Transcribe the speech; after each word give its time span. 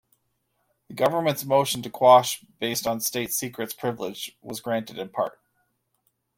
The 0.87 0.95
government's 0.95 1.45
motion 1.45 1.83
to 1.83 1.89
quash 1.91 2.41
based 2.59 2.87
on 2.87 3.01
state 3.01 3.31
secrets 3.31 3.75
privilege 3.75 4.35
was 4.41 4.59
granted 4.59 4.97
in 4.97 5.09
part. 5.09 5.39